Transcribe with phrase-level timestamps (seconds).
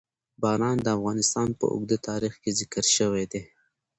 [0.41, 3.41] باران د افغانستان په اوږده تاریخ کې ذکر شوي دي.